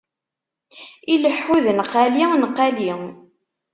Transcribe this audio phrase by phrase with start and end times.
[1.13, 2.91] Ileḥḥu d nnqali nnqali.